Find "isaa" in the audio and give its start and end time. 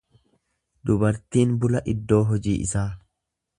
2.65-2.89